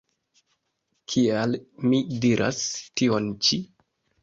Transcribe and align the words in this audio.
Kial 1.15 1.53
mi 1.91 2.01
diras 2.25 2.65
tion 3.01 3.31
ĉi? 3.49 3.63